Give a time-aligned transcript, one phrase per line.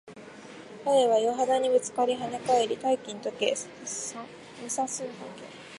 [0.83, 3.59] 光は岩肌にぶつかり、跳ね返り、大気に溶け、霧
[4.67, 5.43] 散するだけ